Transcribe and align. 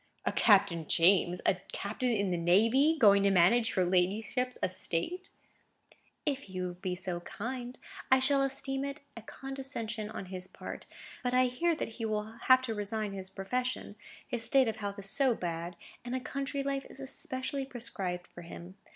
"A 0.25 0.31
Captain 0.31 0.87
James! 0.87 1.41
A 1.45 1.57
captain 1.73 2.09
in 2.09 2.31
the 2.31 2.35
navy! 2.35 2.97
going 2.97 3.21
to 3.21 3.29
manage 3.29 3.75
your 3.75 3.85
ladyship's 3.85 4.57
estate!" 4.63 5.29
"If 6.25 6.39
he 6.45 6.59
will 6.59 6.73
be 6.73 6.95
so 6.95 7.19
kind. 7.19 7.77
I 8.09 8.17
shall 8.17 8.41
esteem 8.41 8.83
it 8.83 9.01
a 9.15 9.21
condescension 9.21 10.09
on 10.09 10.25
his 10.33 10.47
part; 10.47 10.87
but 11.21 11.35
I 11.35 11.45
hear 11.45 11.75
that 11.75 11.89
he 11.99 12.05
will 12.05 12.23
have 12.45 12.63
to 12.63 12.73
resign 12.73 13.13
his 13.13 13.29
profession, 13.29 13.95
his 14.27 14.43
state 14.43 14.67
of 14.67 14.77
health 14.77 14.97
is 14.97 15.07
so 15.07 15.35
bad, 15.35 15.75
and 16.03 16.15
a 16.15 16.19
country 16.19 16.63
life 16.63 16.87
is 16.89 16.99
especially 16.99 17.63
prescribed 17.67 18.25
for 18.25 18.41
him. 18.41 18.77